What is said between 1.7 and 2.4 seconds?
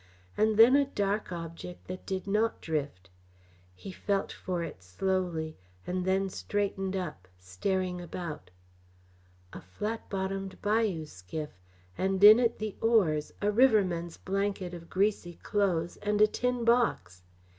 that did